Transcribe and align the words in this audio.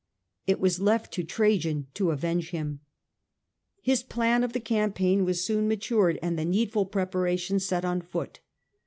It 0.47 0.59
was 0.59 0.79
left 0.79 1.13
to 1.13 1.23
Trajan 1.23 1.85
to 1.93 2.09
avenge 2.09 2.49
him. 2.49 2.79
His 3.83 4.01
plan 4.01 4.43
of 4.43 4.51
the 4.53 4.59
campaign 4.59 5.25
was 5.25 5.45
soon 5.45 5.67
matured, 5.67 6.17
and 6.23 6.39
the 6.39 6.43
needful 6.45 6.87
Trajnn 6.87 6.91
preparations 6.91 7.67
set 7.67 7.85
on 7.85 8.01
foot. 8.01 8.39